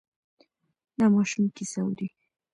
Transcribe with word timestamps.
دا 0.97 1.05
ماشوم 1.15 1.45
کیسه 1.55 1.79
اوري. 1.83 2.07